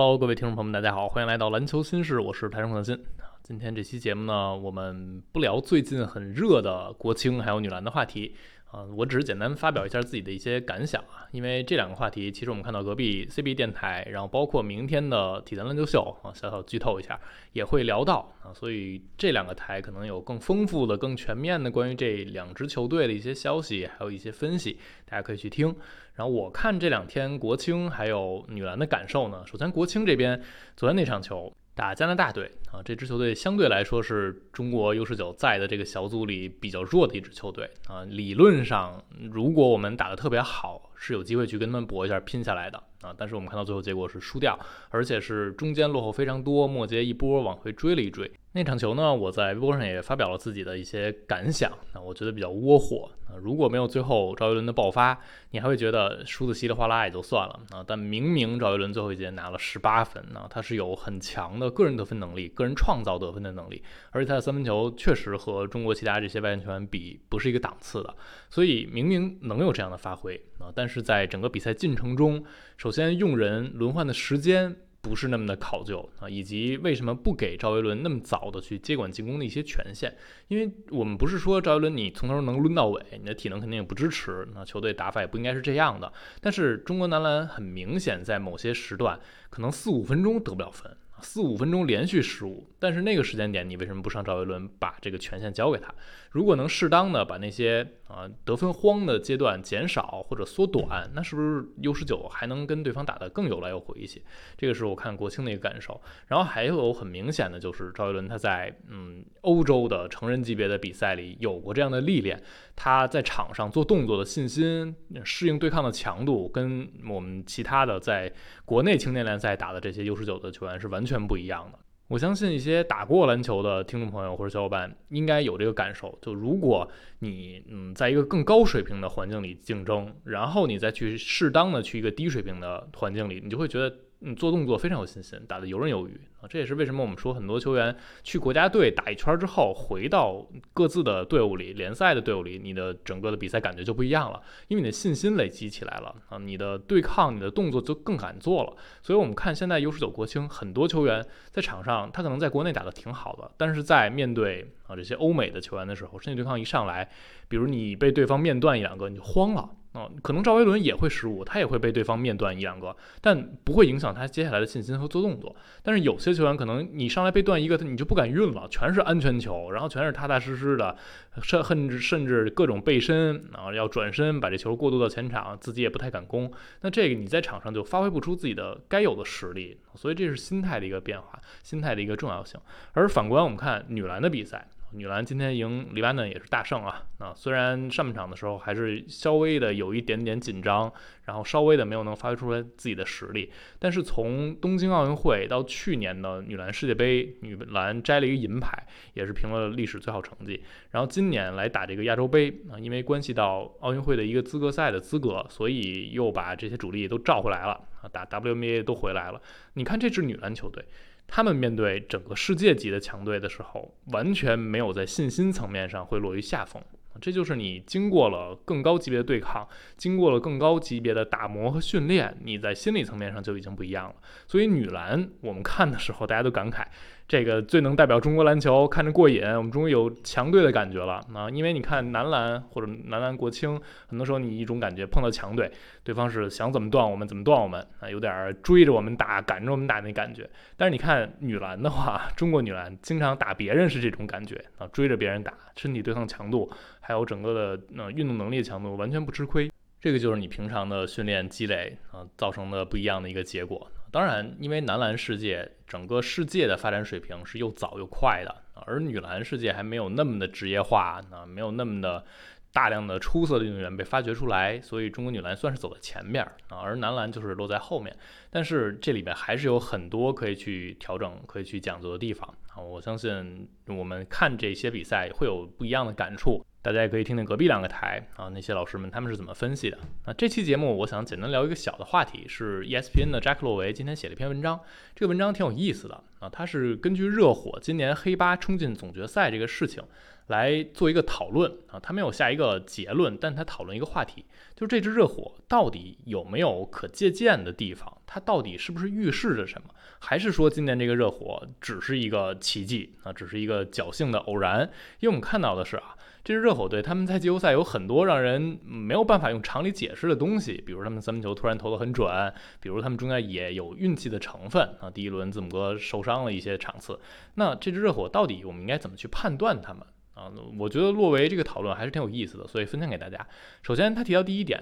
[0.00, 2.98] 喽各位听众朋友们，大家好，欢迎来到篮球新事，我是台中可心。
[3.42, 8.34] 今天这期节目呢，我们不聊最近很热的国青还有女篮的话题。
[8.70, 17.18] 啊，我只是简单发表一下自己的一些感想啊，因为这两个话题，其实我们看到隔壁 CB 电台，然后包括明天的体坛篮球秀啊，小小剧透一下，
[17.52, 25.74] 也会聊到啊，所以这两个台可能有更丰富的、更全面的关于这两支球队的一些消息，还有一些分析，大家可以去听。
[26.14, 30.40] 然后我看这两天国青还有女篮的感受呢，首先国青这边
[30.76, 31.52] 昨天那场球。
[31.80, 38.04] 打加拿大队啊，这支球队相对来说是中国 U 十九在的这个小组里比较弱的一支球队啊。
[38.04, 39.02] 理论上，
[39.32, 43.14] 如果我们打得特别好，是有机会去跟他们搏一下、拼下来的啊。
[43.16, 44.58] 但是我们看到最后结果是输掉，
[44.90, 48.30] 而且是中间落后非常多，末节一波往回追了一追。
[48.52, 53.38] 那场球呢，我在微博上也发表了自己的一些感想，那我觉得比较窝火啊。
[53.40, 55.16] 如果没有最后赵一伦的爆发，
[55.52, 57.84] 你还会觉得输的稀里哗啦也就算了啊。
[57.86, 68.12] 但明明赵一伦最后一节拿了十八分呢，他是有很强的个人得分能力、个人创造得分的能力，而且他的三分球确实和中国其他这些外援球员比不是一个档次的，
[68.48, 72.44] 所以明明能有这样的发挥啊，但是在整个比赛进程中，
[72.76, 74.74] 首首先用人轮换的时间。
[75.02, 80.14] 不是那么的考究啊，以及为什么不给赵维伦那么早的去接管进攻的一些权限？
[80.48, 86.12] 因为我们不是说赵维伦你从头能抡到尾，你的体能肯定也不支持，那球队打法也不应该是这样的。
[86.42, 89.18] 但是中国男篮很明显在某些时段
[89.48, 90.94] 可能四五分钟得不了分。
[91.22, 95.94] 四五分钟连续失误，但是那个时间点你为什么不上赵维伦把这个权限交给他？
[96.30, 104.22] 如果能适当的把那些啊得分荒的阶段减少或者缩短，那是不是 U 十九还能跟对方打得更有来有回一些？
[104.56, 106.00] 这个是我看国青的一个感受。
[106.28, 112.40] 然后还有很明显的就是赵一伦他在嗯欧洲的成人级别的比赛里有过这样的历练，
[112.74, 118.32] 他在场上做动作的信心、适应对抗的强度，跟我们其他的在
[118.64, 121.00] 国内青年联赛打的这些 U 十九的球员是完。
[121.10, 121.78] 全不一样的，
[122.10, 126.18] 我相信一些打过篮球的听众朋友或者小伙伴应该有这个感受。
[126.20, 126.90] 就如果
[127.20, 133.94] 你嗯在一个更高水平的环境里竞争，然后你再去适当的去一个低水平的环境里，你就会觉得。
[134.22, 136.44] 嗯，做动作非常有信心，打得游刃有余啊！
[136.46, 144.38] 这也是为什么我们说很多球员去国家队打一圈之后，回到各自的队伍里、联赛的队伍里，你的整个的比赛感觉就不一样了，
[144.68, 146.36] 因为你的信心累积起来了啊！
[146.36, 148.76] 你的对抗、你的动作就更敢做了。
[149.00, 157.08] 所以，我们看现在 U 十九国青很多球员在场上，他可能在国内打得挺好的，但是在面对啊这些欧美的球员的时候，身体对抗一上来，
[157.48, 159.70] 比如你被对方面断一两个，你就慌了。
[159.92, 165.54] 啊，可能赵维伦也会失误，他也会被对方面断一两个，但不会影响他接下来的信心和做动作。
[165.82, 170.96] 但是有些球员可能你上来被断一个，你就不敢运了，全是安全球，然后全是踏踏实实的，
[171.42, 176.52] 甚甚至甚至各种背身啊，要转身把这球过渡到前场，自己也不太敢攻。
[176.82, 182.60] 那这个你在场上就发挥不出自己的该有的实力，所以这是心态的一个变化，心态的一个重要性。
[182.92, 184.68] 而反观我们看女篮的比赛。
[184.92, 187.06] 女篮今天赢黎巴嫩也是大胜啊！
[187.18, 190.92] 啊，虽然上半场的时候还是稍微的有一点点紧张，
[191.24, 198.84] 然后稍微的没有能发挥出来自己的实力，但是从东京奥运会到去年的女篮世界杯，女篮摘了一个银牌，
[199.14, 200.60] 也是评了历史最好成绩。
[200.90, 209.40] 然后今年来打这个亚洲杯啊，因为关系到奥运会的一个资格赛的资格，所以又把这些主力都召回来了啊，打 WNBA 都回来了。
[209.74, 210.84] 你看这支女篮球队。
[211.32, 216.82] 他们面对整个世界级的强队的时候，完全没有在信心层面上会落于下风。
[217.20, 224.14] 这就是你经过了更高级别的对抗，经过了更高级别的打磨和训练，你在心理层面上就已经不一样了。
[224.46, 226.86] 所以女篮我们看的时候，大家都感慨。
[227.30, 229.40] 这个最能代表中国篮球，看着过瘾。
[229.54, 231.48] 我们终于有强队的感觉了啊！
[231.48, 235.70] 因为你看男篮或者男篮国青，很多时候你一种感觉碰到强队，
[236.02, 240.50] 对方是想怎么断我们怎么断我们啊，有点追着我们打、赶着我们打那感觉。
[240.76, 246.68] 但是你看女篮的话，中国女篮经常打别人是这种感觉啊，追着别人打，身体对抗强度
[246.98, 249.70] 还有整个的呃运动能力强度完全不吃亏。
[250.00, 253.88] 这个就是你平常的训练积累啊造成的不一样的一个结果。
[254.12, 262.24] 当然，因为男篮世界整个世界的发展水平是又早又快的，而女篮世界还没有那么的职业化，啊，没有那么的
[262.72, 268.16] 大量的出色的运动员被发掘出来，所以中国女篮算是走在前面啊，而男篮就是落在后面。
[268.50, 272.82] 但是这里面还是有很多可以去调整、可以去讲究的地方啊！
[272.82, 276.64] 我相信我们看这些比赛会有不一样的感触。
[276.82, 279.98] 大家也可以听听隔壁两个台啊，那些老师们他们是怎么分析的。
[280.26, 284.80] 那这期节目我想简单聊一个小的话题，是 ESPN 的扎克洛维今天写了一篇文章，
[285.14, 290.02] 这个文章挺有意思的啊，他是根据热火今年黑八冲进总决赛这个事情
[290.50, 294.44] 来做一个讨论啊，他没有下一个结论，但他讨论一个话题，
[294.74, 298.18] 就是这支热火到底有没有可借鉴的地方。
[298.26, 299.88] 它到底是不是预示着什么？
[300.20, 304.82] 还是说今年这个热火只是一个奇迹啊，只是一个侥幸的偶然？
[305.20, 315.10] 因为我们看到的是啊，这支热火队他们在季后赛有很多让人没有办法用常理解释的东西，比如他们三分球突然投得很准，比如他们中间也有运气的成分啊。
[315.10, 317.18] 第一轮字母哥受伤了一些场次，
[317.54, 320.04] 那这支热火到底我们应该怎么去判断他们？
[320.40, 323.46] 啊，我觉得洛维这个讨论还是挺有意思的，所以分享给大家。
[323.82, 324.80] 首先，他提到第一点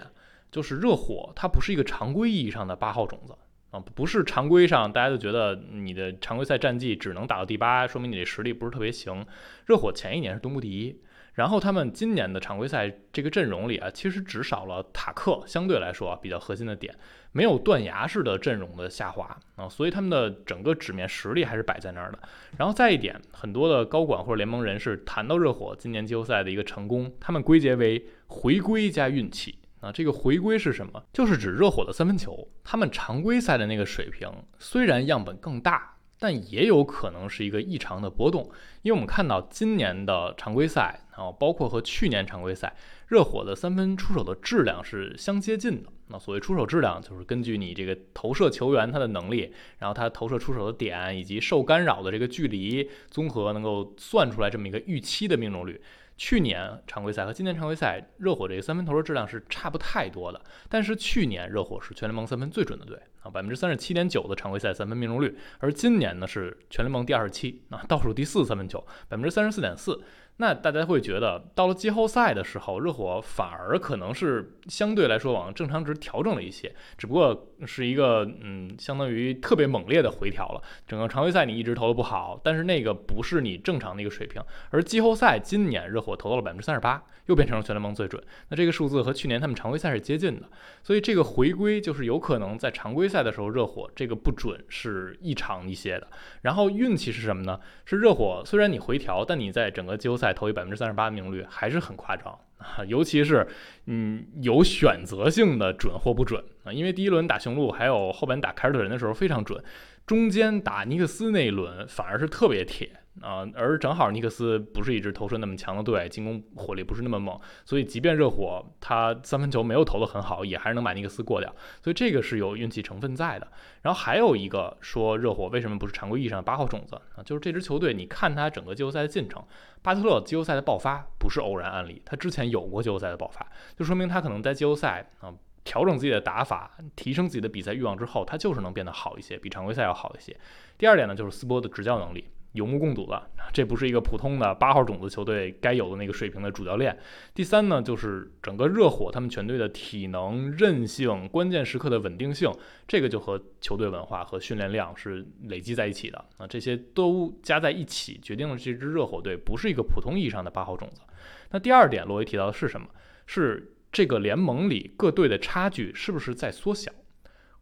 [0.52, 3.34] 就是热火，它不是一个常规意义上的八号种子
[3.72, 9.26] 啊，不是常规上大家都觉得你的常规赛战绩只能打到第八，说明你这实力不是特别行。
[9.66, 11.00] 热火前一年是东部第一。
[11.38, 16.92] 然后他们今年的常规赛这个阵容里啊，其实只少了塔克，相对来说啊比较核心的点，
[17.30, 22.18] 没有断崖式的阵容的下滑啊，所以他们的整个纸面实力还是摆在那儿的。
[22.56, 29.92] 然后再一点，很多的高管或者联盟人士谈到热火今年季后赛的一个成功，他们归结为回归加运气啊。
[29.92, 31.00] 这个回归是什么？
[31.12, 35.94] 就是指热火的三分球，他们常规赛的那个水平虽然样本更大。
[36.20, 38.42] 但也有可能是一个异常的波动，
[38.82, 42.76] 因为我们看到今年的常规赛啊，包括和去年常规赛，
[43.08, 45.90] 热火的三分出手的质量是相接近的。
[46.10, 55.82] 那所谓出手质量，就是根据你这个投射球员他的能力，然后他投射出手的点以及受干扰的这个距离，综合能够算出来这么一个预期的命中率。
[56.16, 60.40] 去年常规赛和今年常规赛，热火这个三分投的质量是差不太多的。
[60.68, 70.02] 但是去年热火是全联盟三分最准的队啊，百分之三十七点九的常规赛三分命中率，而今年呢是全联盟第二十七啊，倒数第四三分球，百分之三十四点四。
[70.38, 80.62] 那大家会觉得，到了季后赛的时候，热火反而可能是相对来说往正常值调整了一些，只不过是一个嗯，相当于特别猛烈的回调了。
[80.86, 84.40] 整个常规赛你一直投的不好，但是那个不是你正常的一个水平。
[84.70, 88.22] 而季后赛今年热火投到了百分之三十八，又变成了全联盟最准。
[88.48, 90.48] 那这个数字和去年他们常规赛是接近的，
[90.82, 96.08] 所以这个回归就是有可能在常规赛的时候热火这个不准是异常一些的。
[96.42, 97.58] 然后运气是什么呢？
[97.84, 100.28] 是热火虽然你回调，但你在整个季后赛。
[100.38, 103.46] 投一百分之三十八的命中率还是很夸张啊，尤其是
[103.86, 109.62] 嗯有选择性的准或不准啊，因为第一轮打雄鹿，还有后边打凯尔特人的时候非常准，
[110.06, 112.90] 中间打尼克斯那一轮反而是特别铁。
[113.22, 123.48] 啊，而正好尼克斯不是一支投射那么强的队，进攻火力不是那么猛，所以即便热火他三分球没有投得很好，也还是能把尼克斯过掉，所以这个是有运气成分在的。
[123.82, 127.22] 然后还有一个说热火为什么不是常规意义上的八号种子啊？
[127.22, 129.42] 就是这支球队，你看他整个季后赛的进程，
[129.82, 135.32] 巴特勒季后赛的爆发不是偶然案例，他之前有过季后赛的爆发，就说明他可能在季后赛啊
[135.64, 140.34] 调整自己的打法，提升自己的比赛欲望之后，他就是能变得好一些，比常规赛要好一些。
[140.78, 142.28] 第二点呢，就是斯波的执教能力。
[142.52, 146.96] 有目共睹的，这不是一个普通的八号种子球队该有的那个水平的主教练。
[147.34, 152.50] 第三呢，就是整个热火他们全队的体能、韧性、关键时刻的稳定性，
[152.86, 161.02] 这个就和球队文化和训练量是累积在一起的啊，这些都加在一起，决定了这支热火队不是一个普通意义上的八号种子。
[161.50, 162.88] 那第二点，罗威提到的是什么？
[163.26, 166.90] 是这个联盟里各队的差距是不是在缩小？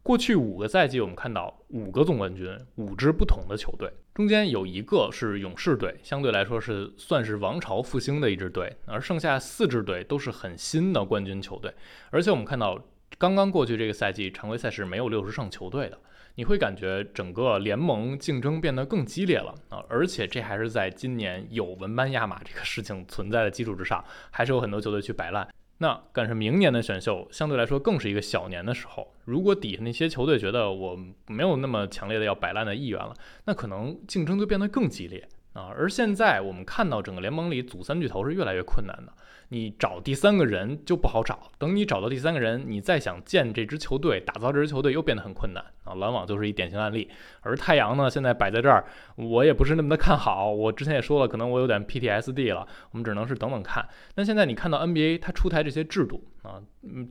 [0.01, 11.71] 过去五个赛季，我们看到五个总冠军，五支不同的球队，中间有一个是勇士队，相对来说是算是王朝复兴的一支队，而剩下四支队都是很新的冠军球队。
[12.09, 12.83] 而且我们看到，
[13.19, 15.99] 刚刚过去这个赛季常规赛是没有六十胜球队的，
[16.33, 19.85] 你会感觉整个联盟竞争变得更激烈了啊！
[19.87, 25.47] 而且这还是在今年有文班亚马这个事情存在的基础之上，还是有很多球队去摆烂。
[25.79, 29.13] 那赶上明年的选秀，相对来说更是一个小年的时候。
[29.25, 33.13] 如果底下那些球队觉得我没有那么强烈的要摆烂的意愿了，
[33.45, 35.27] 那可能竞争就变得更激烈
[35.57, 35.73] 啊。
[35.75, 39.11] 而现在我们看到整个联盟里组三巨头是越来越困难的。
[39.49, 45.95] 你找第三个人就不好找，等你找到第三个人，你再想建这支球队、打造这支球队又变得很困难啊！
[45.95, 47.09] 篮网就是一典型案例，
[47.39, 48.85] 而太阳呢，现在摆在这儿，
[49.15, 50.51] 我也不是那么的看好。
[50.51, 53.87] 我之前也说了，可能我有点 PTSD 了，我们只能是等等看。
[54.15, 56.61] 那现在你看到 NBA 它出台这些制度啊，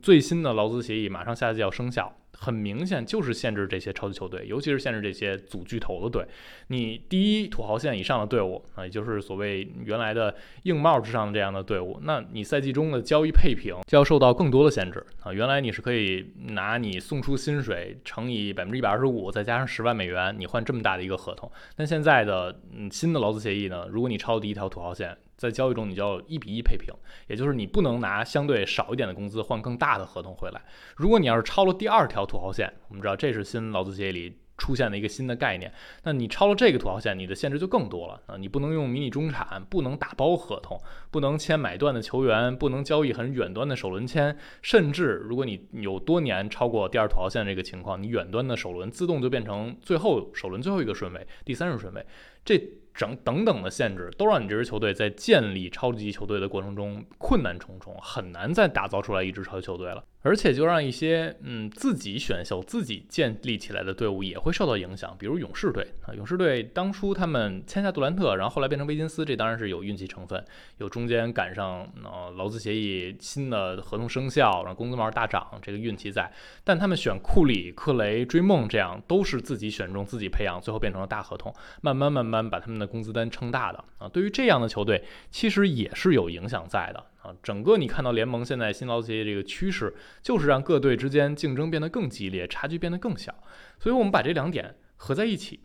[0.03, 2.15] 最新的劳资协议马上下季要生效。
[2.39, 6.25] 很明显就是限制这些超级球队，尤其是限制这些组巨头的队。
[6.67, 15.33] 你第一土豪线以上的队伍啊，也就是所谓原来的硬帽之上的这样的队伍，那你赛季中的交易配平就要受到更多的限制啊。
[15.33, 21.51] 原来你是可以拿你送出薪水乘以百分之一百二十五，再加上十万美元，你换这么大的一个合同。
[21.75, 25.17] 但现在的嗯新的劳资协议呢，如果你超第一条土豪线。
[25.37, 26.93] 在交易中，你就要一比一配平，
[27.27, 30.61] 也就是你不能拿相对少一点的工资换更大的合同回来。
[30.95, 35.71] 如果你要是超了第二条土豪线，我们知道这是新劳资协议里出现的一个新的概念。
[36.03, 38.35] 那你超了这个土豪线，你的限制就更多了啊！
[38.37, 40.75] 你不能用迷你中产，不能打包合同，
[41.11, 52.03] 不能签买断的球员，不能交易很远端的首轮签，甚至如果你有多年超过第二土豪线这个情况，你远端的首轮自动就变成最后首轮最后一个顺位，第三顺位。
[52.43, 52.57] 这
[52.97, 60.03] 整等等的限制，都让你这支球队在建立超级球队的过程中困难重重，很难再打造出来一支超级球队了。
[60.23, 70.43] 而且就让一些嗯自己选秀、自己建立起来的队伍也会受到影响，比如勇士队啊，勇士队当初他们签下杜兰特，然后后来变成威金斯，这当然是有运气成分，
[70.79, 76.29] 有中间赶上呃劳资协议新的合同生效，然后工资帽大涨这个运气在。
[76.63, 84.09] 但他们选库里、克雷、追梦这样都是自己选中、自己培养，最后变成了大合同，慢慢慢慢把他们的工资单撑大的啊。
[84.09, 87.05] 对于这样的球队，其实也是有影响在的。
[87.41, 93.33] 整个你看到联盟现在新劳资协议这个趋势，就是让各队之间竞争变得更激烈，差距变得更小。
[93.79, 95.59] 所以，我们把这两点合在一起，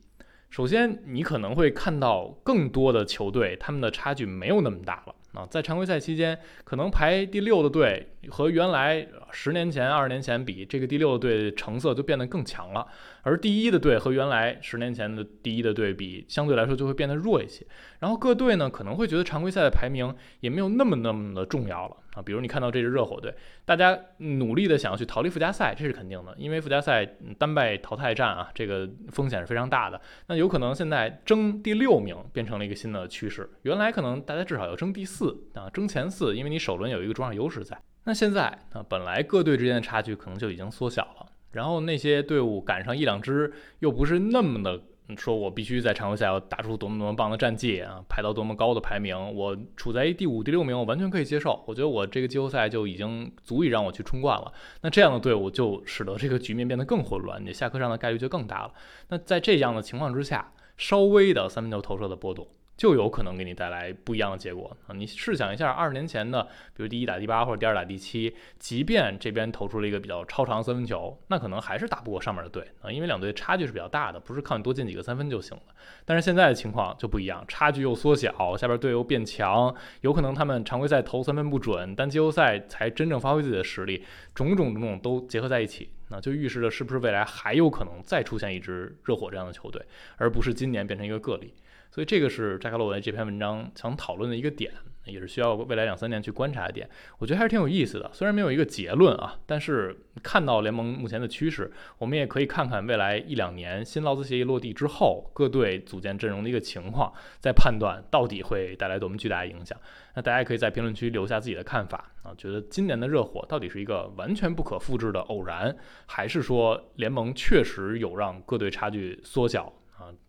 [0.50, 5.14] 首先你可能会看到更多的球队，他们的差距没有那么大了。
[5.32, 12.86] 啊，在常规赛期间，可能排第六的队和原来十年前、二十年前比，这个第六的队成色就变得更强了；
[13.22, 17.64] 而第一的队和原来十年前的第一的队比，相对来说就会变得弱一些。
[18.00, 21.96] 然后各队呢，可能会觉得常规赛的排名也没有那么那么的重要了。
[22.14, 27.04] 啊，比如你看到这支热火队，大家努力的想要去逃离附加赛，这是肯定的，因为附加赛
[27.38, 30.00] 单败淘汰战啊，这个风险是非常大的。
[30.26, 37.76] 那有可能现在争第六名变成了一个新的趋势，原来可能大家至少要争第四啊，争前四，因为你首轮有一个主场优势在。
[38.04, 44.80] 那现在啊，本来各队之间的差距可能就已经缩小了，然后那些队伍赶上一两支又不是那么的。
[45.16, 51.62] 说我必须在常规赛要打出多么多么棒的战绩啊，排到多么高的排名，我处在第五、第六名，我完全可以接受。
[51.66, 54.52] 我觉得我这个季后赛就已经足以让我去冲冠了。
[54.80, 58.72] 那这样的队伍就使得这个局面变得更混乱，你下课上的概率就更大了。
[59.08, 62.46] 那在这样的情况之下，稍微的三分球投射的波动。
[62.76, 64.94] 就有可能给你带来不一样的结果啊！
[64.94, 66.42] 你试想一下，二十年前的，
[66.74, 75.62] 比如第一打第八或者第二打第七，即便这边投出了一个比较超长三分球，那可能还是打不过上面的队啊，因为两队差距是比较大的，不是靠你多进几个三分就行了。
[76.04, 89.80] 但是现在的情况就不一样，差距又缩小，下边队又变强，有可能他们常规赛投三分不准，但季后赛才真正发挥自己的实力，种种种种都结合在一起，那就预示着是不是未来还有可能再出现一支热火这样的球队，
[90.16, 91.54] 而不是今年变成一个个例。
[91.92, 94.72] 所以这个是扎克洛维这篇文章想讨论的一个点，
[95.04, 96.88] 也是需要未来两三年去观察的点。
[97.18, 109.78] 我觉得还是挺有意思的，虽然没有一个结论啊，但是看到联盟目前的趋势，我们也可以看看未来一两年新劳资协议落地之后，各队组建阵容的一个情况，再判断到底会带来多么巨大的影响。
[110.14, 119.70] 那大家可以在评论区留下自己的看法啊，觉得今年的热火到底是一个完全不可复制的偶然，还是说联盟确实有让各队差距缩小？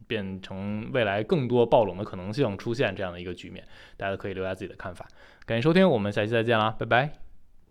[0.07, 3.65] 变成未来更多暴冷的可能性出现这样的一个局面，
[3.97, 5.07] 大家可以留下自己的看法。
[5.45, 7.22] 感谢收听，我们下期再见啦，拜拜。